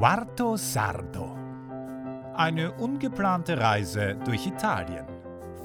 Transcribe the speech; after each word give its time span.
Quarto 0.00 0.56
Sardo. 0.56 1.36
Eine 2.34 2.72
ungeplante 2.72 3.58
Reise 3.60 4.16
durch 4.24 4.46
Italien. 4.46 5.04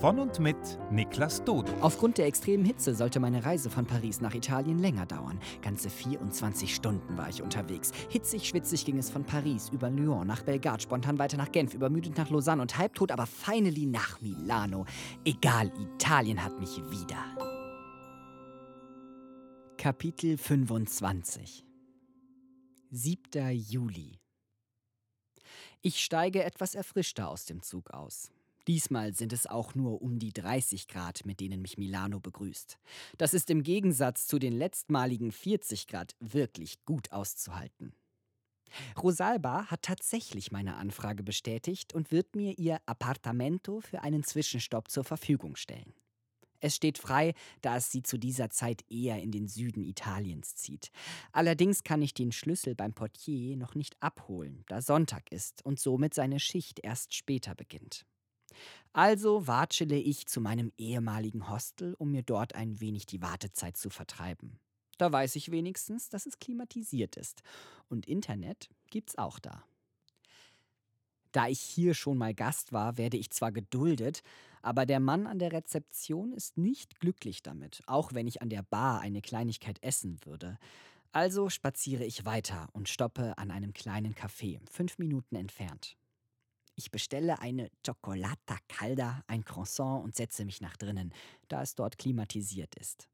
Von 0.02 0.20
und 0.20 0.42
mit 0.42 0.58
Niklas 0.92 1.42
Dodo. 1.46 1.72
Aufgrund 1.80 2.18
der 2.18 2.26
extremen 2.26 2.66
Hitze 2.66 2.96
sollte 2.96 3.22
meine 3.22 3.46
Reise 3.46 3.70
von 3.70 3.86
Paris 3.86 4.20
nach 4.20 4.36
Italien 4.36 4.78
länger 4.80 5.06
dauern. 5.06 5.40
Ganze 5.62 5.90
24 5.90 6.76
Stunden 6.76 7.18
war 7.18 7.30
ich 7.30 7.42
unterwegs. 7.42 7.94
Hitzig, 8.10 8.50
schwitzig 8.50 8.84
ging 8.84 8.98
es 8.98 9.10
von 9.10 9.24
Paris 9.24 9.70
über 9.70 9.90
Lyon 9.90 10.28
nach 10.28 10.44
Belgrad, 10.44 10.82
spontan 10.82 11.18
weiter 11.18 11.38
nach 11.38 11.54
Genf, 11.54 11.74
übermüdet 11.74 12.18
nach 12.18 12.30
Lausanne 12.30 12.62
und 12.62 12.78
halbtot, 12.78 13.14
aber 13.14 13.28
finally 13.28 13.86
nach 13.86 14.20
Milano. 14.20 14.86
Egal, 15.24 15.72
Italien 15.80 16.44
hat 16.44 16.60
mich 16.60 16.76
wieder. 16.90 17.24
Kapitel 19.78 20.38
25 20.38 21.66
7. 22.92 23.52
Juli 23.54 24.25
Ich 25.88 26.04
steige 26.04 26.44
etwas 26.44 26.74
erfrischter 26.74 27.30
aus 27.30 27.46
dem 27.46 27.62
Zug 27.62 27.92
aus. 27.92 28.32
Diesmal 28.68 29.14
sind 29.14 29.32
es 29.32 29.46
auch 29.46 29.76
nur 29.76 30.02
um 30.02 30.18
die 30.18 30.34
30 30.34 30.88
Grad, 30.88 31.28
mit 31.28 31.40
denen 31.40 31.62
mich 31.62 31.78
Milano 31.78 32.20
begrüßt. 32.20 32.80
Das 33.20 33.36
ist 33.36 33.52
im 33.52 33.62
Gegensatz 33.62 34.26
zu 34.26 34.40
den 34.40 34.54
letztmaligen 34.54 35.32
40 35.32 35.86
Grad 35.86 36.16
wirklich 36.20 36.84
gut 36.86 37.12
auszuhalten. 37.12 37.94
Rosalba 38.98 39.68
hat 39.68 39.84
tatsächlich 39.84 40.52
meine 40.52 40.78
Anfrage 40.78 41.22
bestätigt 41.22 41.94
und 41.94 42.12
wird 42.12 42.36
mir 42.36 42.58
ihr 42.58 42.80
Appartamento 42.88 43.80
für 43.80 44.02
einen 44.02 44.24
Zwischenstopp 44.24 44.90
zur 44.90 45.04
Verfügung 45.04 45.56
stellen. 45.56 45.94
Es 46.60 46.76
steht 46.76 46.98
frei, 46.98 47.34
da 47.62 47.78
es 47.78 47.92
sie 47.92 48.04
zu 48.04 48.18
dieser 48.18 48.50
Zeit 48.50 48.84
eher 48.90 49.22
in 49.22 49.32
den 49.32 49.48
Süden 49.48 49.84
Italiens 49.84 50.56
zieht. 50.56 50.92
Allerdings 51.32 51.84
kann 51.84 52.02
ich 52.02 52.14
den 52.14 52.32
Schlüssel 52.32 52.76
beim 52.76 52.94
Portier 52.94 53.58
noch 53.58 53.76
nicht 53.76 53.96
abholen, 54.02 54.64
da 54.68 54.82
Sonntag 54.82 55.32
ist 55.32 55.66
und 55.66 55.80
somit 55.80 56.14
seine 56.14 56.40
Schicht 56.40 56.80
erst 56.82 57.14
später 57.14 57.56
beginnt. 57.56 58.06
Also 58.94 59.48
watschele 59.48 59.98
ich 59.98 60.28
zu 60.28 60.40
meinem 60.40 60.72
ehemaligen 60.78 61.50
Hostel, 61.50 61.96
um 61.96 62.12
mir 62.12 62.24
dort 62.24 62.56
ein 62.56 62.80
wenig 62.80 63.06
die 63.06 63.22
Wartezeit 63.22 63.76
zu 63.76 63.90
vertreiben. 63.90 64.60
Da 64.98 65.12
weiß 65.12 65.36
ich 65.36 65.52
wenigstens, 65.52 66.10
dass 66.10 66.26
es 66.26 66.40
klimatisiert 66.40 67.18
ist. 67.18 67.42
Und 67.90 68.06
Internet 68.06 68.70
gibt's 68.90 69.18
auch 69.18 69.40
da. 69.40 69.64
Da 71.34 71.50
ich 71.50 71.60
hier 71.60 71.94
schon 71.94 72.18
mal 72.18 72.34
Gast 72.34 72.72
war, 72.72 72.98
werde 72.98 73.18
ich 73.18 73.30
zwar 73.30 73.52
geduldet, 73.52 74.24
aber 74.66 74.88
der 74.88 75.00
Mann 75.00 75.28
an 75.28 75.38
der 75.38 75.52
Rezeption 75.52 76.34
ist 76.34 76.58
nicht 76.58 77.00
glücklich 77.00 77.44
damit, 77.44 77.84
auch 77.86 78.14
wenn 78.14 78.26
ich 78.26 78.42
an 78.42 78.50
der 78.50 78.64
Bar 78.64 79.00
eine 79.00 79.22
Kleinigkeit 79.22 79.78
essen 79.84 80.18
würde. 80.26 80.58
Also 81.12 81.50
spaziere 81.50 82.04
ich 82.04 82.26
weiter 82.26 82.68
und 82.74 82.90
stoppe 82.90 83.38
an 83.38 83.52
einem 83.52 83.74
kleinen 83.74 84.16
Café, 84.16 84.60
fünf 84.68 84.98
Minuten 84.98 85.36
entfernt. 85.36 85.96
Ich 86.74 86.90
bestelle 86.90 87.40
eine 87.40 87.70
Chocolata 87.86 88.58
Calda, 88.68 89.24
ein 89.28 89.46
Croissant 89.46 90.04
und 90.04 90.16
setze 90.16 90.46
mich 90.46 90.62
nach 90.62 90.78
drinnen, 90.78 91.14
da 91.48 91.62
es 91.62 91.76
dort 91.76 92.00
klimatisiert 92.00 92.74
ist. 92.76 93.08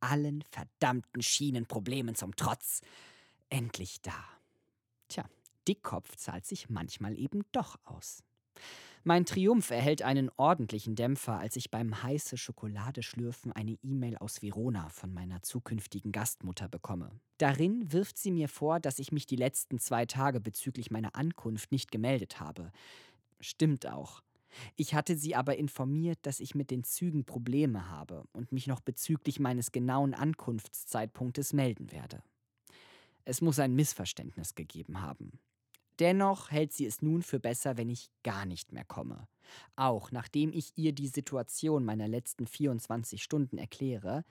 Allen 0.00 0.44
verdammten 0.50 1.22
Schienenproblemen 1.22 2.14
zum 2.14 2.36
Trotz. 2.36 2.82
Endlich 3.48 4.02
da. 4.02 4.22
Tja, 5.08 5.24
Dickkopf 5.66 6.14
zahlt 6.16 6.44
sich 6.44 6.68
manchmal 6.68 7.18
eben 7.18 7.42
doch 7.52 7.78
aus. 7.84 8.22
Mein 9.02 9.24
Triumph 9.24 9.70
erhält 9.70 10.02
einen 10.02 10.30
ordentlichen 10.36 10.94
Dämpfer, 10.94 11.38
als 11.38 11.56
ich 11.56 11.70
beim 11.70 12.02
heiße 12.02 12.36
Schokolade 12.36 13.02
schlürfen 13.02 13.50
eine 13.50 13.78
E-Mail 13.82 14.18
aus 14.18 14.42
Verona 14.42 14.90
von 14.90 15.14
meiner 15.14 15.42
zukünftigen 15.42 16.12
Gastmutter 16.12 16.68
bekomme. 16.68 17.10
Darin 17.38 17.92
wirft 17.92 18.18
sie 18.18 18.30
mir 18.30 18.48
vor, 18.48 18.78
dass 18.78 18.98
ich 18.98 19.10
mich 19.10 19.24
die 19.24 19.36
letzten 19.36 19.78
zwei 19.78 20.04
Tage 20.04 20.38
bezüglich 20.38 20.90
meiner 20.90 21.16
Ankunft 21.16 21.72
nicht 21.72 21.90
gemeldet 21.90 22.40
habe. 22.40 22.72
Stimmt 23.40 23.86
auch. 23.86 24.20
Ich 24.76 24.94
hatte 24.94 25.16
sie 25.16 25.34
aber 25.34 25.56
informiert, 25.56 26.18
dass 26.22 26.38
ich 26.38 26.54
mit 26.54 26.70
den 26.70 26.84
Zügen 26.84 27.24
Probleme 27.24 27.88
habe 27.88 28.24
und 28.32 28.52
mich 28.52 28.66
noch 28.66 28.80
bezüglich 28.80 29.40
meines 29.40 29.72
genauen 29.72 30.12
Ankunftszeitpunktes 30.12 31.54
melden 31.54 31.90
werde. 31.90 32.22
Es 33.24 33.40
muss 33.40 33.60
ein 33.60 33.74
Missverständnis 33.74 34.54
gegeben 34.54 35.00
haben. 35.00 35.38
Dennoch 36.00 36.50
hält 36.50 36.72
sie 36.72 36.86
es 36.86 37.02
nun 37.02 37.22
für 37.22 37.38
besser, 37.38 37.76
wenn 37.76 37.90
ich 37.90 38.10
gar 38.22 38.46
nicht 38.46 38.72
mehr 38.72 38.84
komme. 38.84 39.28
Auch 39.76 40.10
nachdem 40.10 40.52
ich 40.52 40.72
ihr 40.76 40.92
die 40.92 41.08
Situation 41.08 41.84
meiner 41.84 42.08
letzten 42.08 42.46
24 42.46 43.22
Stunden 43.22 43.58
erkläre, 43.58 44.24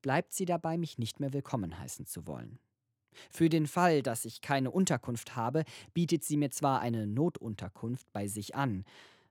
bleibt 0.00 0.32
sie 0.32 0.44
dabei, 0.44 0.78
mich 0.78 0.96
nicht 0.96 1.18
mehr 1.18 1.32
willkommen 1.32 1.76
heißen 1.76 2.06
zu 2.06 2.28
wollen. 2.28 2.60
Für 3.30 3.48
den 3.48 3.66
Fall, 3.66 4.02
dass 4.02 4.24
ich 4.24 4.42
keine 4.42 4.70
Unterkunft 4.70 5.34
habe, 5.34 5.64
bietet 5.92 6.22
sie 6.22 6.36
mir 6.36 6.50
zwar 6.50 6.80
eine 6.80 7.06
Notunterkunft 7.06 8.12
bei 8.12 8.28
sich 8.28 8.54
an, 8.54 8.84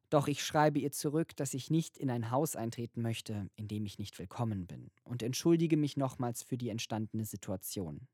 doch 0.09 0.27
ich 0.27 0.43
schreibe 0.43 0.79
ihr 0.79 0.91
zurück, 0.91 1.35
dass 1.35 1.53
ich 1.53 1.69
nicht 1.69 1.97
in 1.97 2.09
ein 2.09 2.31
Haus 2.31 2.55
eintreten 2.55 3.01
möchte, 3.01 3.49
in 3.55 3.67
dem 3.67 3.85
ich 3.85 3.99
nicht 3.99 4.19
willkommen 4.19 4.65
bin, 4.65 4.89
und 5.03 5.21
entschuldige 5.21 5.77
mich 5.77 5.97
nochmals 5.97 6.43
für 6.43 6.57
die 6.57 6.69
entstandene 6.69 7.25
Situation. 7.25 8.07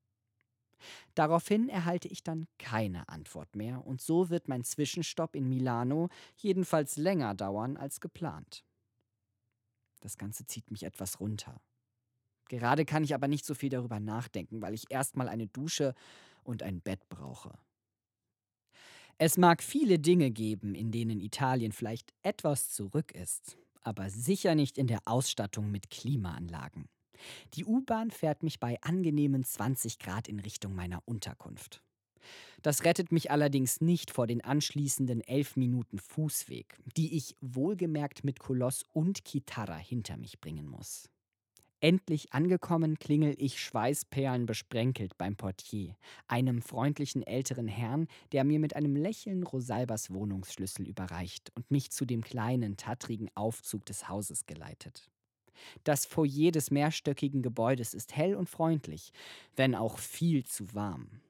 Daraufhin 1.16 1.70
erhalte 1.70 2.08
ich 2.08 2.24
dann 2.24 2.48
keine 2.58 3.08
Antwort 3.10 3.56
mehr 3.56 3.86
und 3.86 4.02
so 4.02 4.30
wird 4.30 4.48
mein 4.48 4.64
Zwischenstopp 4.64 5.36
in 5.36 5.50
Milano 5.50 6.10
jedenfalls 6.38 6.98
länger 6.98 7.36
dauern 7.36 7.78
als 7.78 8.00
geplant. 8.00 8.64
Das 10.02 10.18
Ganze 10.18 10.46
zieht 10.46 10.70
mich 10.70 10.84
etwas 10.84 11.20
runter. 11.20 11.62
Gerade 12.50 12.86
kann 12.86 13.04
ich 13.04 13.16
aber 13.16 13.28
nicht 13.28 13.46
so 13.46 13.56
viel 13.56 13.70
darüber 13.70 14.00
nachdenken, 14.00 14.62
weil 14.62 14.74
ich 14.74 14.92
erstmal 14.92 15.30
eine 15.30 15.48
Dusche 15.48 15.96
und 16.44 16.62
ein 16.62 16.82
Bett 16.82 17.08
brauche. 17.10 17.58
Es 19.18 19.38
mag 19.38 19.64
viele 19.64 20.00
Dinge 20.00 20.32
geben, 20.32 20.76
in 20.76 20.92
denen 20.92 21.20
Italien 21.20 21.72
vielleicht 21.72 22.14
etwas 22.24 22.72
zurück 22.72 23.14
ist, 23.14 23.58
aber 23.82 24.10
sicher 24.10 24.56
nicht 24.56 24.78
in 24.78 24.88
der 24.88 25.00
Ausstattung 25.06 25.72
mit 25.72 25.90
Klimaanlagen. 25.90 26.90
Die 27.56 27.66
U-Bahn 27.66 28.12
fährt 28.12 28.44
mich 28.44 28.60
bei 28.60 28.82
angenehmen 28.82 29.44
20 29.44 30.00
Grad 30.00 30.28
in 30.28 30.40
Richtung 30.40 30.76
meiner 30.76 31.02
Unterkunft. 31.06 31.82
Das 32.62 32.86
rettet 32.86 33.12
mich 33.12 33.32
allerdings 33.32 33.82
nicht 33.82 34.12
vor 34.12 34.28
den 34.28 34.42
anschließenden 34.42 35.22
elf 35.22 35.58
Minuten 35.58 36.00
Fußweg, 36.00 36.78
die 36.96 37.18
ich 37.18 37.36
wohlgemerkt 37.42 38.24
mit 38.24 38.40
Koloss 38.40 38.84
und 38.94 39.26
Gitarra 39.26 39.76
hinter 39.76 40.18
mich 40.18 40.40
bringen 40.40 40.68
muss. 40.68 41.10
Endlich 41.82 42.32
angekommen 42.32 42.98
klingel 42.98 43.36
ich 43.38 43.60
schweißperlenbesprenkelt 43.60 45.18
beim 45.18 45.36
Portier, 45.36 45.98
einem 46.30 46.62
freundlichen 46.62 47.24
älteren 47.24 47.68
Herrn, 47.68 48.08
der 48.32 48.46
mir 48.46 48.60
mit 48.60 48.78
einem 48.78 48.96
Lächeln 48.96 49.44
Rosalbas 49.44 50.10
Wohnungsschlüssel 50.14 50.88
überreicht 50.88 51.52
und 51.58 51.70
mich 51.70 51.92
zu 51.92 52.06
dem 52.06 52.22
kleinen, 52.22 52.78
tattrigen 52.78 53.30
Aufzug 53.36 53.86
des 53.86 54.08
Hauses 54.08 54.46
geleitet. 54.46 55.10
Das 55.84 56.06
Foyer 56.06 56.52
des 56.52 56.72
mehrstöckigen 56.72 57.41
Gebäudes 57.41 57.94
ist 57.94 58.16
hell 58.16 58.36
und 58.36 58.50
freundlich, 58.50 59.12
wenn 59.56 59.75
auch 59.75 59.97
viel 59.97 60.46
zu 60.46 60.74
warm. 60.74 61.22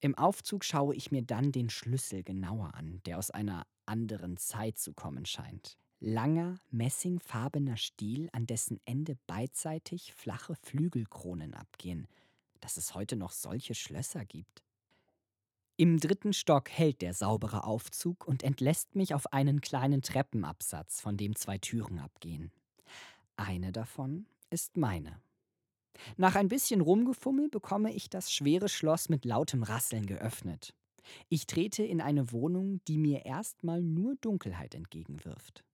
Im 0.00 0.14
Aufzug 0.16 0.64
schaue 0.64 0.94
ich 0.94 1.10
mir 1.10 1.22
dann 1.22 1.50
den 1.50 1.70
Schlüssel 1.70 2.22
genauer 2.22 2.74
an, 2.74 3.00
der 3.04 3.18
aus 3.18 3.30
einer 3.30 3.66
anderen 3.86 4.36
Zeit 4.36 4.78
zu 4.78 4.92
kommen 4.92 5.26
scheint. 5.26 5.76
Langer, 6.00 6.60
messingfarbener 6.70 7.76
Stiel, 7.76 8.28
an 8.32 8.46
dessen 8.46 8.80
Ende 8.84 9.16
beidseitig 9.26 10.14
flache 10.14 10.54
Flügelkronen 10.54 11.54
abgehen, 11.54 12.06
dass 12.60 12.76
es 12.76 12.94
heute 12.94 13.16
noch 13.16 13.32
solche 13.32 13.74
Schlösser 13.74 14.24
gibt. 14.24 14.62
Im 15.76 15.98
dritten 15.98 16.32
Stock 16.32 16.70
hält 16.70 17.02
der 17.02 17.14
saubere 17.14 17.64
Aufzug 17.64 18.26
und 18.26 18.42
entlässt 18.42 18.94
mich 18.94 19.14
auf 19.14 19.32
einen 19.32 19.60
kleinen 19.60 20.02
Treppenabsatz, 20.02 21.00
von 21.00 21.16
dem 21.16 21.34
zwei 21.34 21.58
Türen 21.58 21.98
abgehen. 21.98 22.52
Eine 23.38 23.70
davon 23.70 24.26
ist 24.50 24.76
meine. 24.76 25.22
Nach 26.16 26.34
ein 26.34 26.48
bisschen 26.48 26.80
Rumgefummel 26.80 27.48
bekomme 27.48 27.94
ich 27.94 28.10
das 28.10 28.32
schwere 28.32 28.68
Schloss 28.68 29.08
mit 29.08 29.24
lautem 29.24 29.62
Rasseln 29.62 30.06
geöffnet. 30.06 30.74
Ich 31.28 31.46
trete 31.46 31.84
in 31.84 32.00
eine 32.00 32.32
Wohnung, 32.32 32.80
die 32.88 32.98
mir 32.98 33.24
erstmal 33.24 33.80
nur 33.80 34.16
Dunkelheit 34.16 34.74
entgegenwirft. 34.74 35.64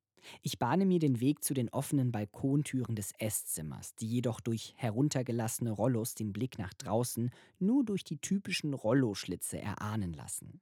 Ich 0.43 0.59
bahne 0.59 0.85
mir 0.85 0.99
den 0.99 1.21
Weg 1.21 1.43
zu 1.43 1.55
den 1.55 1.71
offenen 1.71 2.13
Balkontüren 2.13 2.97
des 2.97 3.13
Esszimmers, 3.19 3.95
die 3.95 4.09
jedoch 4.09 4.41
durch 4.41 4.75
heruntergelassene 4.77 5.71
Rollos 5.71 6.15
den 6.15 6.35
Blick 6.35 6.59
nach 6.59 6.75
draußen 6.75 7.31
nur 7.59 7.83
durch 7.83 8.05
die 8.05 8.19
typischen 8.19 8.75
Rolloschlitze 8.75 9.59
erahnen 9.59 10.13
lassen. 10.13 10.61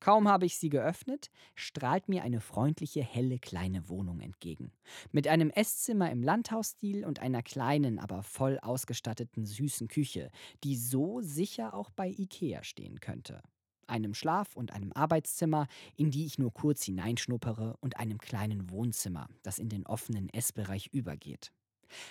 Kaum 0.00 0.28
habe 0.28 0.46
ich 0.46 0.56
sie 0.56 0.68
geöffnet, 0.68 1.30
strahlt 1.54 2.08
mir 2.08 2.22
eine 2.22 2.40
freundliche, 2.40 3.02
helle 3.02 3.38
kleine 3.38 3.88
Wohnung 3.88 4.20
entgegen. 4.20 4.72
Mit 5.10 5.26
einem 5.26 5.50
Esszimmer 5.50 6.10
im 6.10 6.22
Landhausstil 6.22 7.04
und 7.04 7.18
einer 7.18 7.42
kleinen, 7.42 7.98
aber 7.98 8.22
voll 8.22 8.58
ausgestatteten 8.60 9.44
süßen 9.44 9.88
Küche, 9.88 10.30
die 10.62 10.76
so 10.76 11.20
sicher 11.20 11.74
auch 11.74 11.90
bei 11.90 12.08
Ikea 12.08 12.62
stehen 12.62 13.00
könnte. 13.00 13.42
Einem 13.88 14.14
Schlaf- 14.14 14.54
und 14.54 14.72
einem 14.72 14.92
Arbeitszimmer, 14.92 15.66
in 15.96 16.10
die 16.10 16.26
ich 16.26 16.38
nur 16.38 16.52
kurz 16.52 16.84
hineinschnuppere, 16.84 17.76
und 17.80 17.96
einem 17.98 18.18
kleinen 18.18 18.70
Wohnzimmer, 18.70 19.28
das 19.42 19.58
in 19.58 19.68
den 19.68 19.86
offenen 19.86 20.28
Essbereich 20.28 20.88
übergeht. 20.92 21.50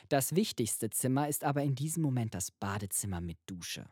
Das 0.10 0.36
wichtigste 0.36 0.90
Zimmer 0.90 1.30
ist 1.30 1.44
aber 1.44 1.64
in 1.64 1.76
diesem 1.76 2.04
Moment 2.04 2.34
das 2.34 2.52
Badezimmer 2.52 3.22
mit 3.22 3.38
Dusche. 3.46 3.86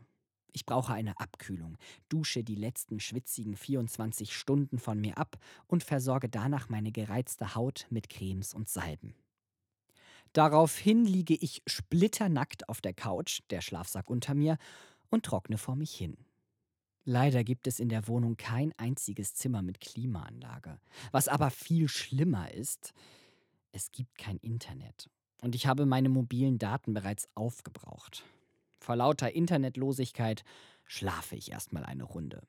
Ich 0.55 0.65
brauche 0.65 0.93
eine 0.93 1.19
Abkühlung, 1.19 1.77
dusche 2.07 2.41
die 2.41 2.55
letzten 2.55 3.01
schwitzigen 3.01 3.57
24 3.57 4.33
Stunden 4.33 4.79
von 4.79 5.01
mir 5.01 5.17
ab 5.17 5.37
und 5.67 5.83
versorge 5.83 6.29
danach 6.29 6.69
meine 6.69 6.93
gereizte 6.93 7.55
Haut 7.55 7.87
mit 7.89 8.07
Cremes 8.07 8.53
und 8.53 8.69
Salben. 8.69 9.13
Daraufhin 10.31 11.03
liege 11.03 11.33
ich 11.35 11.61
splitternackt 11.67 12.69
auf 12.69 12.79
der 12.79 12.93
Couch, 12.93 13.41
der 13.49 13.59
Schlafsack 13.59 14.09
unter 14.09 14.33
mir, 14.33 14.57
und 15.09 15.25
trockne 15.25 15.57
vor 15.57 15.75
mich 15.75 15.93
hin. 15.93 16.15
Leider 17.03 17.43
gibt 17.43 17.67
es 17.67 17.81
in 17.81 17.89
der 17.89 18.07
Wohnung 18.07 18.37
kein 18.37 18.71
einziges 18.77 19.33
Zimmer 19.33 19.61
mit 19.61 19.81
Klimaanlage. 19.81 20.79
Was 21.11 21.27
aber 21.27 21.51
viel 21.51 21.89
schlimmer 21.89 22.49
ist, 22.53 22.93
es 23.73 23.91
gibt 23.91 24.17
kein 24.17 24.37
Internet. 24.37 25.09
Und 25.41 25.53
ich 25.53 25.67
habe 25.67 25.85
meine 25.85 26.07
mobilen 26.07 26.59
Daten 26.59 26.93
bereits 26.93 27.27
aufgebraucht. 27.35 28.23
Vor 28.85 28.97
lauter 28.97 29.33
Internetlosigkeit 29.33 30.43
schlafe 30.83 31.35
ich 31.35 31.51
erstmal 31.51 31.83
eine 31.85 32.03
Runde. 32.03 32.43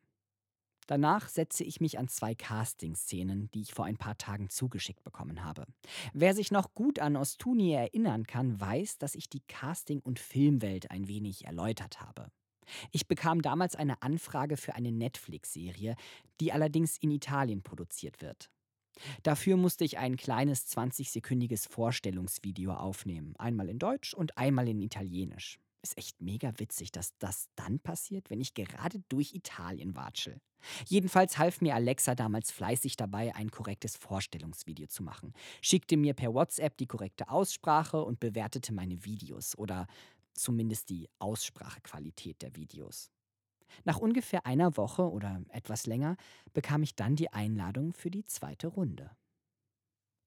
Danach 0.86 1.30
setze 1.30 1.64
ich 1.64 1.80
mich 1.80 1.98
an 1.98 2.08
zwei 2.08 2.34
Casting-Szenen, 2.34 3.50
die 3.52 3.62
ich 3.62 3.72
vor 3.72 3.86
ein 3.86 3.96
paar 3.96 4.18
Tagen 4.18 4.50
zugeschickt 4.50 5.02
bekommen 5.02 5.44
habe. 5.44 5.64
Wer 6.12 6.34
sich 6.34 6.50
noch 6.50 6.74
gut 6.74 6.98
an 6.98 7.16
Ostuni 7.16 7.72
erinnern 7.72 8.26
kann, 8.26 8.60
weiß, 8.60 8.98
dass 8.98 9.14
ich 9.14 9.30
die 9.30 9.40
Casting- 9.48 10.02
und 10.02 10.18
Filmwelt 10.18 10.90
ein 10.90 11.08
wenig 11.08 11.46
erläutert 11.46 12.02
habe. 12.02 12.26
Ich 12.90 13.08
bekam 13.08 13.40
damals 13.40 13.74
eine 13.74 14.02
Anfrage 14.02 14.58
für 14.58 14.74
eine 14.74 14.92
Netflix-Serie, 14.92 15.96
die 16.42 16.52
allerdings 16.52 16.98
in 16.98 17.12
Italien 17.12 17.62
produziert 17.62 18.20
wird. 18.20 18.50
Dafür 19.22 19.56
musste 19.56 19.84
ich 19.84 19.96
ein 19.96 20.18
kleines 20.18 20.70
20-sekündiges 20.76 21.66
Vorstellungsvideo 21.66 22.74
aufnehmen, 22.74 23.34
einmal 23.38 23.70
in 23.70 23.78
Deutsch 23.78 24.12
und 24.12 24.36
einmal 24.36 24.68
in 24.68 24.80
Italienisch. 24.80 25.58
Ist 25.86 25.98
echt 25.98 26.20
mega 26.20 26.52
witzig, 26.58 26.90
dass 26.90 27.16
das 27.18 27.48
dann 27.54 27.78
passiert, 27.78 28.28
wenn 28.28 28.40
ich 28.40 28.54
gerade 28.54 29.04
durch 29.08 29.34
Italien 29.34 29.94
watschel. 29.94 30.40
Jedenfalls 30.86 31.38
half 31.38 31.60
mir 31.60 31.76
Alexa 31.76 32.16
damals 32.16 32.50
fleißig 32.50 32.96
dabei, 32.96 33.32
ein 33.36 33.52
korrektes 33.52 33.96
Vorstellungsvideo 33.96 34.88
zu 34.88 35.04
machen, 35.04 35.32
schickte 35.62 35.96
mir 35.96 36.14
per 36.14 36.34
WhatsApp 36.34 36.76
die 36.76 36.88
korrekte 36.88 37.28
Aussprache 37.28 38.02
und 38.02 38.18
bewertete 38.18 38.74
meine 38.74 39.04
Videos 39.04 39.56
oder 39.56 39.86
zumindest 40.34 40.90
die 40.90 41.08
Aussprachequalität 41.20 42.42
der 42.42 42.56
Videos. 42.56 43.12
Nach 43.84 43.98
ungefähr 43.98 44.44
einer 44.44 44.76
Woche 44.76 45.08
oder 45.08 45.40
etwas 45.50 45.86
länger 45.86 46.16
bekam 46.52 46.82
ich 46.82 46.96
dann 46.96 47.14
die 47.14 47.32
Einladung 47.32 47.92
für 47.92 48.10
die 48.10 48.26
zweite 48.26 48.66
Runde. 48.66 49.12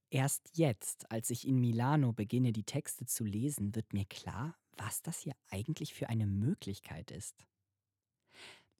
Erst 0.09 0.51
jetzt, 0.53 1.11
als 1.11 1.29
ich 1.29 1.45
in 1.45 1.59
Milano 1.59 2.13
beginne, 2.13 2.53
die 2.53 2.63
Texte 2.63 3.05
zu 3.05 3.25
lesen, 3.25 3.75
wird 3.75 3.91
mir 3.91 4.05
klar, 4.05 4.55
was 4.79 5.01
das 5.01 5.19
hier 5.19 5.33
eigentlich 5.49 5.93
für 5.93 6.09
eine 6.09 6.25
Möglichkeit 6.25 7.11
ist. 7.11 7.45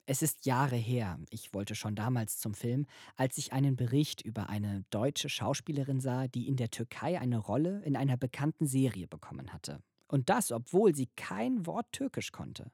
Es 0.06 0.24
ist 0.24 0.48
Jahre 0.48 0.76
her, 0.76 1.20
ich 1.30 1.54
wollte 1.54 1.76
schon 1.76 1.94
damals 1.94 2.40
zum 2.40 2.56
Film, 2.56 2.88
als 3.16 3.38
ich 3.38 3.54
einen 3.54 3.76
Bericht 3.76 4.22
über 4.22 4.50
eine 4.50 4.84
deutsche 4.90 5.30
Schauspielerin 5.30 6.00
sah, 6.00 6.28
die 6.28 6.48
in 6.48 6.56
der 6.56 6.72
Türkei 6.72 7.20
eine 7.20 7.38
Rolle 7.38 7.84
in 7.84 7.96
einer 7.96 8.18
bekannten 8.18 8.66
Serie 8.66 9.08
bekommen 9.08 9.54
hatte. 9.54 9.84
Und 10.08 10.30
das, 10.30 10.52
obwohl 10.52 10.96
sie 10.96 11.10
kein 11.16 11.68
Wort 11.68 11.92
Türkisch 11.92 12.32
konnte. 12.32 12.72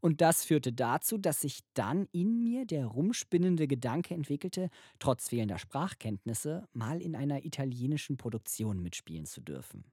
Und 0.00 0.20
das 0.20 0.44
führte 0.44 0.72
dazu, 0.72 1.16
dass 1.16 1.40
sich 1.40 1.60
dann 1.72 2.06
in 2.12 2.44
mir 2.44 2.66
der 2.66 2.86
rumspinnende 2.86 3.66
Gedanke 3.66 4.14
entwickelte, 4.14 4.68
trotz 4.98 5.30
fehlender 5.30 5.58
Sprachkenntnisse 5.58 6.68
mal 6.74 7.00
in 7.00 7.16
einer 7.16 7.46
italienischen 7.46 8.18
Produktion 8.18 8.82
mitspielen 8.82 9.24
zu 9.24 9.40
dürfen. 9.40 9.84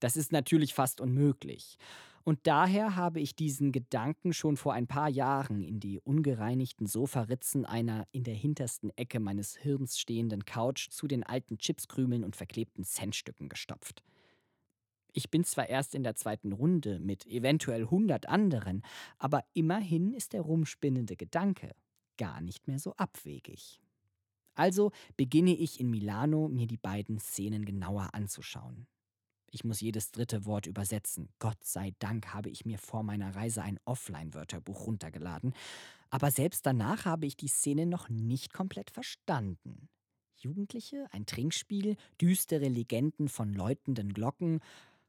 Das 0.00 0.16
ist 0.16 0.32
natürlich 0.32 0.74
fast 0.74 1.00
unmöglich. 1.00 1.76
Und 2.24 2.40
daher 2.46 2.94
habe 2.94 3.20
ich 3.20 3.36
diesen 3.36 3.72
Gedanken 3.72 4.34
schon 4.34 4.58
vor 4.58 4.74
ein 4.74 4.86
paar 4.86 5.08
Jahren 5.08 5.62
in 5.62 5.80
die 5.80 5.98
ungereinigten 5.98 6.86
Sofaritzen 6.86 7.64
einer 7.64 8.06
in 8.12 8.22
der 8.22 8.34
hintersten 8.34 8.90
Ecke 8.96 9.18
meines 9.18 9.56
Hirns 9.56 9.98
stehenden 9.98 10.44
Couch 10.44 10.90
zu 10.90 11.06
den 11.06 11.22
alten 11.22 11.56
Chipskrümeln 11.56 12.24
und 12.24 12.36
verklebten 12.36 12.84
Centstücken 12.84 13.48
gestopft. 13.48 14.02
Ich 15.14 15.30
bin 15.30 15.42
zwar 15.42 15.70
erst 15.70 15.94
in 15.94 16.02
der 16.02 16.16
zweiten 16.16 16.52
Runde 16.52 17.00
mit 17.00 17.26
eventuell 17.26 17.84
100 17.84 18.28
anderen, 18.28 18.82
aber 19.16 19.42
immerhin 19.54 20.12
ist 20.12 20.34
der 20.34 20.42
rumspinnende 20.42 21.16
Gedanke 21.16 21.74
gar 22.18 22.42
nicht 22.42 22.68
mehr 22.68 22.78
so 22.78 22.92
abwegig. 22.96 23.80
Also 24.54 24.90
beginne 25.16 25.54
ich 25.54 25.80
in 25.80 25.88
Milano, 25.88 26.48
mir 26.48 26.66
die 26.66 26.76
beiden 26.76 27.18
Szenen 27.18 27.64
genauer 27.64 28.10
anzuschauen. 28.12 28.86
Ich 29.50 29.64
muss 29.64 29.80
jedes 29.80 30.10
dritte 30.10 30.44
Wort 30.44 30.66
übersetzen. 30.66 31.30
Gott 31.38 31.62
sei 31.64 31.94
Dank 31.98 32.34
habe 32.34 32.50
ich 32.50 32.66
mir 32.66 32.78
vor 32.78 33.02
meiner 33.02 33.34
Reise 33.34 33.62
ein 33.62 33.80
Offline-Wörterbuch 33.84 34.86
runtergeladen, 34.86 35.54
aber 36.10 36.30
selbst 36.30 36.66
danach 36.66 37.04
habe 37.04 37.26
ich 37.26 37.36
die 37.36 37.48
Szene 37.48 37.86
noch 37.86 38.08
nicht 38.08 38.52
komplett 38.52 38.90
verstanden. 38.90 39.88
Jugendliche, 40.36 41.06
ein 41.10 41.26
Trinkspiel, 41.26 41.96
düstere 42.20 42.68
Legenden 42.68 43.28
von 43.28 43.52
läutenden 43.52 44.12
Glocken, 44.12 44.60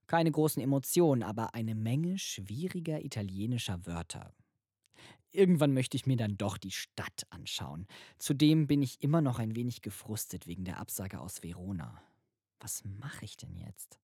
keine 0.08 0.32
großen 0.32 0.62
Emotionen, 0.62 1.22
aber 1.22 1.54
eine 1.54 1.76
Menge 1.76 2.18
schwieriger 2.18 3.04
italienischer 3.04 3.86
Wörter. 3.86 4.34
Irgendwann 5.32 5.74
möchte 5.74 5.96
ich 5.96 6.08
mir 6.08 6.18
dann 6.18 6.38
doch 6.38 6.58
die 6.58 6.72
Stadt 6.72 7.28
anschauen. 7.30 7.86
Zudem 8.18 8.66
bin 8.66 8.82
ich 8.82 9.04
immer 9.04 9.22
noch 9.22 9.38
ein 9.38 9.56
wenig 9.56 9.82
gefrustet 9.82 10.48
wegen 10.48 10.66
der 10.66 10.80
Absage 10.80 11.20
aus 11.20 11.44
Verona. 11.44 12.02
Was 12.60 12.84
mache 12.84 13.26
ich 13.26 13.38
denn 13.38 13.56
jetzt? 13.56 14.00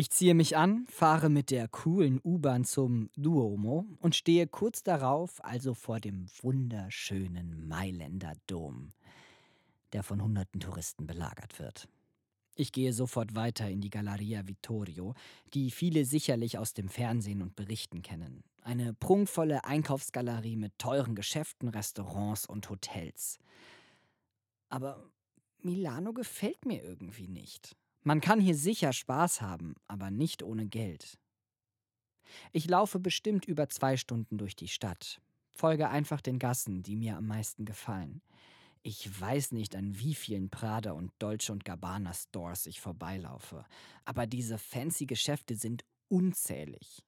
Ich 0.00 0.10
ziehe 0.10 0.34
mich 0.34 0.56
an, 0.56 0.86
fahre 0.88 1.28
mit 1.28 1.50
der 1.50 1.66
coolen 1.66 2.20
U-Bahn 2.22 2.64
zum 2.64 3.10
Duomo 3.16 3.84
und 3.98 4.14
stehe 4.14 4.46
kurz 4.46 4.84
darauf 4.84 5.44
also 5.44 5.74
vor 5.74 5.98
dem 5.98 6.26
wunderschönen 6.40 7.66
Mailänder 7.66 8.34
Dom, 8.46 8.92
der 9.92 10.04
von 10.04 10.22
hunderten 10.22 10.60
Touristen 10.60 11.08
belagert 11.08 11.58
wird. 11.58 11.88
Ich 12.54 12.70
gehe 12.70 12.92
sofort 12.92 13.34
weiter 13.34 13.68
in 13.68 13.80
die 13.80 13.90
Galleria 13.90 14.46
Vittorio, 14.46 15.14
die 15.52 15.72
viele 15.72 16.04
sicherlich 16.04 16.58
aus 16.58 16.74
dem 16.74 16.88
Fernsehen 16.88 17.42
und 17.42 17.56
Berichten 17.56 18.00
kennen. 18.02 18.44
Eine 18.62 18.94
prunkvolle 18.94 19.64
Einkaufsgalerie 19.64 20.54
mit 20.54 20.78
teuren 20.78 21.16
Geschäften, 21.16 21.70
Restaurants 21.70 22.46
und 22.46 22.70
Hotels. 22.70 23.40
Aber 24.68 25.10
Milano 25.60 26.12
gefällt 26.12 26.66
mir 26.66 26.84
irgendwie 26.84 27.26
nicht. 27.26 27.74
Man 28.08 28.22
kann 28.22 28.40
hier 28.40 28.54
sicher 28.54 28.94
Spaß 28.94 29.42
haben, 29.42 29.74
aber 29.86 30.10
nicht 30.10 30.42
ohne 30.42 30.64
Geld. 30.64 31.18
Ich 32.52 32.66
laufe 32.66 32.98
bestimmt 32.98 33.44
über 33.44 33.68
zwei 33.68 33.98
Stunden 33.98 34.38
durch 34.38 34.56
die 34.56 34.68
Stadt, 34.68 35.20
folge 35.50 35.90
einfach 35.90 36.22
den 36.22 36.38
Gassen, 36.38 36.82
die 36.82 36.96
mir 36.96 37.18
am 37.18 37.26
meisten 37.26 37.66
gefallen. 37.66 38.22
Ich 38.82 39.20
weiß 39.20 39.52
nicht, 39.52 39.76
an 39.76 39.98
wie 39.98 40.14
vielen 40.14 40.48
Prada 40.48 40.92
und 40.92 41.12
Dolce 41.18 41.52
und 41.52 41.66
Gabbana 41.66 42.14
Stores 42.14 42.64
ich 42.64 42.80
vorbeilaufe, 42.80 43.66
aber 44.06 44.26
diese 44.26 44.56
fancy 44.56 45.04
Geschäfte 45.04 45.54
sind 45.54 45.84
unzählig. 46.08 47.04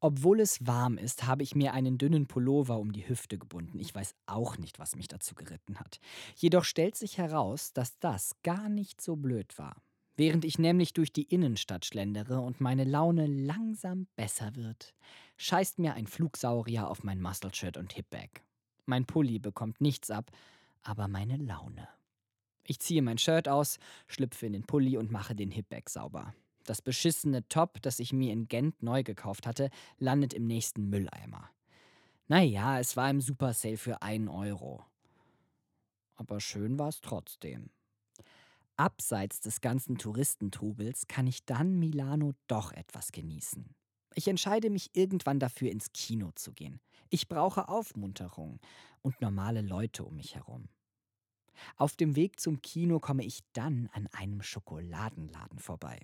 Obwohl 0.00 0.40
es 0.40 0.66
warm 0.66 0.98
ist, 0.98 1.28
habe 1.28 1.44
ich 1.44 1.54
mir 1.54 1.72
einen 1.72 1.98
dünnen 1.98 2.26
Pullover 2.26 2.80
um 2.80 2.90
die 2.90 3.08
Hüfte 3.08 3.38
gebunden. 3.38 3.78
Ich 3.78 3.94
weiß 3.94 4.16
auch 4.26 4.58
nicht, 4.58 4.80
was 4.80 4.96
mich 4.96 5.06
dazu 5.06 5.36
geritten 5.36 5.78
hat. 5.78 6.00
Jedoch 6.34 6.64
stellt 6.64 6.96
sich 6.96 7.16
heraus, 7.16 7.72
dass 7.72 7.96
das 8.00 8.34
gar 8.42 8.68
nicht 8.68 9.00
so 9.00 9.14
blöd 9.14 9.56
war. 9.56 9.76
Während 10.20 10.44
ich 10.44 10.58
nämlich 10.58 10.92
durch 10.92 11.14
die 11.14 11.22
Innenstadt 11.22 11.86
schlendere 11.86 12.42
und 12.42 12.60
meine 12.60 12.84
Laune 12.84 13.26
langsam 13.26 14.06
besser 14.16 14.54
wird, 14.54 14.92
scheißt 15.38 15.78
mir 15.78 15.94
ein 15.94 16.06
Flugsaurier 16.06 16.90
auf 16.90 17.04
mein 17.04 17.22
Muscle-Shirt 17.22 17.78
und 17.78 17.94
Hipbag. 17.94 18.42
Mein 18.84 19.06
Pulli 19.06 19.38
bekommt 19.38 19.80
nichts 19.80 20.10
ab, 20.10 20.30
aber 20.82 21.08
meine 21.08 21.38
Laune. 21.38 21.88
Ich 22.66 22.80
ziehe 22.80 23.00
mein 23.00 23.16
Shirt 23.16 23.48
aus, 23.48 23.78
schlüpfe 24.08 24.44
in 24.44 24.52
den 24.52 24.66
Pulli 24.66 24.98
und 24.98 25.10
mache 25.10 25.34
den 25.34 25.50
Hipbag 25.50 25.88
sauber. 25.88 26.34
Das 26.64 26.82
beschissene 26.82 27.48
Top, 27.48 27.80
das 27.80 27.98
ich 27.98 28.12
mir 28.12 28.34
in 28.34 28.46
Gent 28.46 28.82
neu 28.82 29.02
gekauft 29.02 29.46
hatte, 29.46 29.70
landet 29.96 30.34
im 30.34 30.46
nächsten 30.46 30.90
Mülleimer. 30.90 31.48
Naja, 32.28 32.78
es 32.78 32.94
war 32.94 33.08
im 33.08 33.22
Super 33.22 33.54
Sale 33.54 33.78
für 33.78 34.02
einen 34.02 34.28
Euro. 34.28 34.84
Aber 36.16 36.40
schön 36.40 36.78
war 36.78 36.88
es 36.88 37.00
trotzdem. 37.00 37.70
Abseits 38.80 39.40
des 39.40 39.60
ganzen 39.60 39.98
Touristentrubels 39.98 41.06
kann 41.06 41.26
ich 41.26 41.44
dann 41.44 41.78
Milano 41.78 42.32
doch 42.46 42.72
etwas 42.72 43.12
genießen. 43.12 43.74
Ich 44.14 44.26
entscheide 44.26 44.70
mich 44.70 44.88
irgendwann 44.94 45.38
dafür, 45.38 45.70
ins 45.70 45.92
Kino 45.92 46.30
zu 46.34 46.54
gehen. 46.54 46.80
Ich 47.10 47.28
brauche 47.28 47.68
Aufmunterung 47.68 48.58
und 49.02 49.20
normale 49.20 49.60
Leute 49.60 50.02
um 50.02 50.16
mich 50.16 50.34
herum. 50.34 50.70
Auf 51.76 51.94
dem 51.94 52.16
Weg 52.16 52.40
zum 52.40 52.62
Kino 52.62 53.00
komme 53.00 53.22
ich 53.22 53.40
dann 53.52 53.90
an 53.92 54.06
einem 54.12 54.40
Schokoladenladen 54.40 55.58
vorbei. 55.58 56.00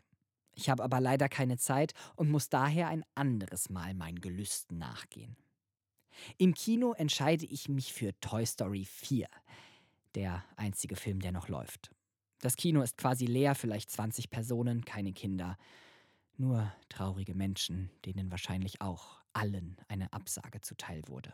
Ich 0.52 0.68
habe 0.68 0.84
aber 0.84 1.00
leider 1.00 1.30
keine 1.30 1.56
Zeit 1.56 1.94
und 2.14 2.30
muss 2.30 2.50
daher 2.50 2.88
ein 2.88 3.06
anderes 3.14 3.70
Mal 3.70 3.94
meinen 3.94 4.20
Gelüsten 4.20 4.76
nachgehen. 4.76 5.34
Im 6.36 6.52
Kino 6.52 6.92
entscheide 6.92 7.46
ich 7.46 7.70
mich 7.70 7.94
für 7.94 8.12
Toy 8.20 8.44
Story 8.44 8.84
4, 8.84 9.28
der 10.14 10.44
einzige 10.56 10.96
Film, 10.96 11.20
der 11.20 11.32
noch 11.32 11.48
läuft. 11.48 11.90
Das 12.40 12.56
Kino 12.56 12.82
ist 12.82 12.98
quasi 12.98 13.26
leer, 13.26 13.54
vielleicht 13.54 13.90
20 13.90 14.30
Personen, 14.30 14.84
keine 14.84 15.12
Kinder. 15.12 15.56
Nur 16.36 16.70
traurige 16.88 17.34
Menschen, 17.34 17.90
denen 18.04 18.30
wahrscheinlich 18.30 18.80
auch 18.80 19.20
allen 19.32 19.76
eine 19.88 20.12
Absage 20.12 20.60
zuteil 20.60 21.02
wurde. 21.08 21.32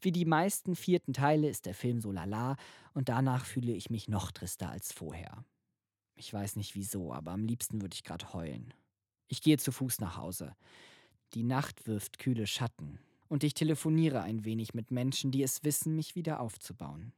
Wie 0.00 0.12
die 0.12 0.24
meisten 0.24 0.76
vierten 0.76 1.12
Teile 1.12 1.48
ist 1.48 1.66
der 1.66 1.74
Film 1.74 2.00
so 2.00 2.12
lala 2.12 2.56
und 2.94 3.08
danach 3.08 3.44
fühle 3.44 3.72
ich 3.72 3.90
mich 3.90 4.08
noch 4.08 4.32
trister 4.32 4.70
als 4.70 4.92
vorher. 4.92 5.44
Ich 6.14 6.32
weiß 6.32 6.56
nicht 6.56 6.74
wieso, 6.74 7.12
aber 7.12 7.32
am 7.32 7.44
liebsten 7.44 7.82
würde 7.82 7.94
ich 7.94 8.04
gerade 8.04 8.32
heulen. 8.32 8.72
Ich 9.28 9.42
gehe 9.42 9.58
zu 9.58 9.72
Fuß 9.72 10.00
nach 10.00 10.16
Hause. 10.16 10.54
Die 11.34 11.42
Nacht 11.42 11.86
wirft 11.86 12.18
kühle 12.18 12.46
Schatten 12.46 13.00
und 13.28 13.44
ich 13.44 13.54
telefoniere 13.54 14.22
ein 14.22 14.44
wenig 14.44 14.72
mit 14.72 14.90
Menschen, 14.90 15.30
die 15.30 15.42
es 15.42 15.64
wissen, 15.64 15.96
mich 15.96 16.14
wieder 16.14 16.40
aufzubauen. 16.40 17.12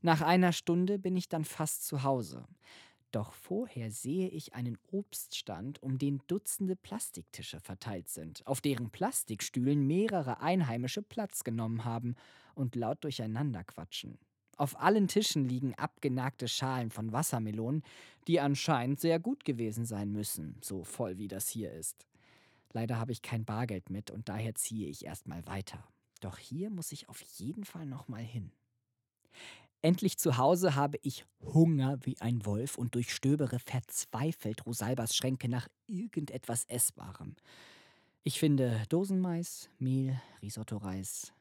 Nach 0.00 0.20
einer 0.20 0.52
Stunde 0.52 0.98
bin 0.98 1.16
ich 1.16 1.28
dann 1.28 1.44
fast 1.44 1.86
zu 1.86 2.02
Hause. 2.02 2.44
Doch 3.12 3.34
vorher 3.34 3.90
sehe 3.90 4.28
ich 4.28 4.54
einen 4.54 4.78
Obststand, 4.90 5.82
um 5.82 5.98
den 5.98 6.22
Dutzende 6.28 6.76
Plastiktische 6.76 7.60
verteilt 7.60 8.08
sind, 8.08 8.46
auf 8.46 8.62
deren 8.62 8.90
Plastikstühlen 8.90 9.86
mehrere 9.86 10.40
Einheimische 10.40 11.02
Platz 11.02 11.44
genommen 11.44 11.84
haben 11.84 12.16
und 12.54 12.74
laut 12.74 13.04
durcheinander 13.04 13.64
quatschen. 13.64 14.18
Auf 14.56 14.80
allen 14.80 15.08
Tischen 15.08 15.44
liegen 15.44 15.74
abgenagte 15.74 16.48
Schalen 16.48 16.90
von 16.90 17.12
Wassermelonen, 17.12 17.82
die 18.26 18.40
anscheinend 18.40 19.00
sehr 19.00 19.18
gut 19.18 19.44
gewesen 19.44 19.84
sein 19.84 20.10
müssen, 20.12 20.56
so 20.62 20.84
voll 20.84 21.18
wie 21.18 21.28
das 21.28 21.48
hier 21.48 21.72
ist. 21.72 22.06
Leider 22.72 22.98
habe 22.98 23.12
ich 23.12 23.20
kein 23.20 23.44
Bargeld 23.44 23.90
mit 23.90 24.10
und 24.10 24.28
daher 24.28 24.54
ziehe 24.54 24.88
ich 24.88 25.04
erstmal 25.04 25.46
weiter. 25.46 25.86
Doch 26.20 26.38
hier 26.38 26.70
muss 26.70 26.92
ich 26.92 27.08
auf 27.08 27.20
jeden 27.20 27.64
Fall 27.64 27.84
nochmal 27.84 28.22
hin. 28.22 28.52
Endlich 29.84 30.16
zu 30.16 30.36
Hause 30.36 30.76
habe 30.76 30.98
ich 31.02 31.24
Hunger 31.42 31.98
wie 32.02 32.16
ein 32.20 32.46
Wolf 32.46 32.78
und 32.78 32.94
durchstöbere 32.94 33.58
verzweifelt 33.58 34.64
Rosalbas 34.64 35.16
Schränke 35.16 35.48
nach 35.48 35.66
irgendetwas 35.88 36.64
Essbarem. 36.66 37.34
Ich 38.22 38.38
finde 38.38 38.84
Dosenmais, 38.88 39.68
Mehl, 39.80 40.20
Risotto-Reis 40.40 41.32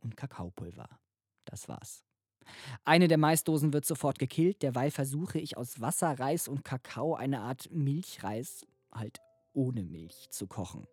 und 0.00 0.14
Kakaopulver. 0.14 0.90
Das 1.46 1.68
war's. 1.68 2.04
Eine 2.84 3.08
der 3.08 3.16
Maisdosen 3.16 3.72
wird 3.72 3.86
sofort 3.86 4.18
gekillt, 4.18 4.62
derweil 4.62 4.90
versuche 4.90 5.38
ich 5.38 5.56
aus 5.56 5.80
Wasser, 5.80 6.18
Reis 6.18 6.48
und 6.48 6.64
Kakao 6.64 7.14
eine 7.14 7.40
Art 7.40 7.70
Milchreis, 7.72 8.66
halt 8.92 9.20
ohne 9.54 9.82
Milch, 9.82 10.28
zu 10.28 10.46
kochen. 10.46 10.86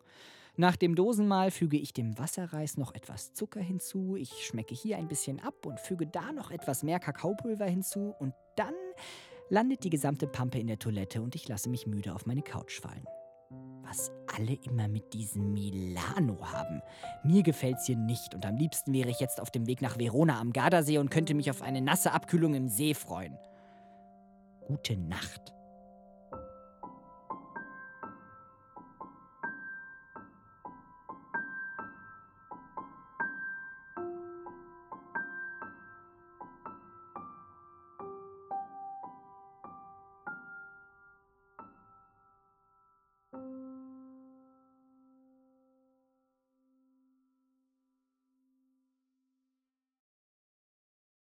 Nach 0.55 0.75
dem 0.75 0.93
Dosenmahl 0.93 1.50
füge 1.50 1.77
ich 1.77 1.93
dem 1.93 2.19
Wasserreis 2.19 2.77
noch 2.77 2.93
etwas 2.93 3.33
Zucker 3.33 3.60
hinzu, 3.60 4.15
ich 4.15 4.45
schmecke 4.45 4.75
hier 4.75 4.98
ein 4.98 5.07
bisschen 5.07 5.39
ab 5.39 5.65
und 5.65 5.79
füge 5.79 6.05
da 6.05 6.31
noch 6.31 6.51
etwas 6.51 6.83
mehr 6.83 7.00
Kakaopulver 7.00 7.65
hinzu 7.65 8.13
und 8.19 8.36
dann 8.55 8.75
landet 9.50 9.83
die 9.83 9.89
gesamte 9.89 10.27
Pampe 10.27 10.60
in 10.60 10.67
der 10.67 10.77
Toilette 10.77 11.24
und 11.24 11.33
ich 11.33 11.48
lasse 11.48 11.69
mich 11.69 11.88
müde 11.88 12.13
auf 12.13 12.27
meine 12.27 12.43
Couch 12.43 12.79
fallen. 12.79 13.07
Was 13.81 14.12
alle 14.38 14.53
immer 14.63 14.88
mit 14.88 15.13
diesem 15.13 15.53
Milano 15.53 16.39
haben. 16.45 16.83
Mir 17.24 17.41
gefällt's 17.41 17.88
hier 17.88 17.98
nicht 17.98 18.36
und 18.36 18.45
am 18.45 18.55
liebsten 18.55 18.93
wäre 18.93 19.10
ich 19.10 19.19
jetzt 19.19 19.41
auf 19.41 19.50
dem 19.50 19.65
Weg 19.65 19.81
nach 19.81 19.98
Verona 19.98 20.39
am 20.39 20.53
Gardasee 20.53 21.00
und 21.00 21.10
könnte 21.10 21.33
mich 21.33 21.50
auf 21.50 21.63
eine 21.63 21.81
nasse 21.81 22.12
Abkühlung 22.12 22.53
im 22.53 22.67
See 22.67 22.93
freuen. 22.93 23.39
Gute 24.67 24.98
Nacht. 24.98 25.51